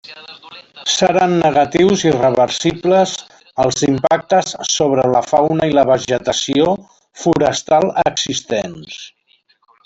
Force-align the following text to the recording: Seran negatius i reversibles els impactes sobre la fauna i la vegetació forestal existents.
Seran 0.91 1.33
negatius 1.41 2.05
i 2.11 2.13
reversibles 2.15 3.13
els 3.65 3.83
impactes 3.89 4.55
sobre 4.77 5.05
la 5.17 5.21
fauna 5.27 5.69
i 5.73 5.77
la 5.81 5.85
vegetació 5.91 6.67
forestal 7.27 7.87
existents. 8.07 8.99